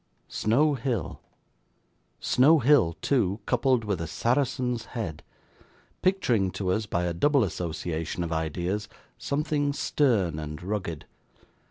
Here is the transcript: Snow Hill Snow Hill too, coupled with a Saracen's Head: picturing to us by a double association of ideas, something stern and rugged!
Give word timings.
Snow 0.29 0.73
Hill 0.73 1.21
Snow 2.19 2.57
Hill 2.57 2.97
too, 3.03 3.39
coupled 3.45 3.85
with 3.85 4.01
a 4.01 4.07
Saracen's 4.07 4.85
Head: 4.97 5.21
picturing 6.01 6.49
to 6.53 6.71
us 6.71 6.87
by 6.87 7.03
a 7.03 7.13
double 7.13 7.43
association 7.43 8.23
of 8.23 8.33
ideas, 8.33 8.89
something 9.19 9.73
stern 9.73 10.39
and 10.39 10.63
rugged! 10.63 11.05